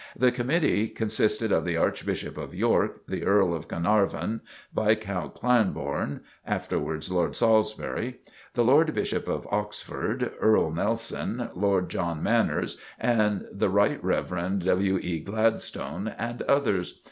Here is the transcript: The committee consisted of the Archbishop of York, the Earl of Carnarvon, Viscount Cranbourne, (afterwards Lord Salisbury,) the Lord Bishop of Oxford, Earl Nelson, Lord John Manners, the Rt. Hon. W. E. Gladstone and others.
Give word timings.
The 0.17 0.31
committee 0.31 0.87
consisted 0.87 1.51
of 1.51 1.63
the 1.63 1.77
Archbishop 1.77 2.35
of 2.35 2.55
York, 2.55 3.03
the 3.07 3.23
Earl 3.23 3.53
of 3.53 3.67
Carnarvon, 3.67 4.41
Viscount 4.73 5.35
Cranbourne, 5.35 6.21
(afterwards 6.43 7.11
Lord 7.11 7.35
Salisbury,) 7.35 8.15
the 8.55 8.63
Lord 8.63 8.91
Bishop 8.95 9.27
of 9.27 9.47
Oxford, 9.51 10.31
Earl 10.39 10.71
Nelson, 10.71 11.51
Lord 11.53 11.89
John 11.91 12.23
Manners, 12.23 12.77
the 12.99 13.69
Rt. 13.69 14.01
Hon. 14.03 14.57
W. 14.57 14.97
E. 14.97 15.19
Gladstone 15.19 16.07
and 16.17 16.41
others. 16.47 16.99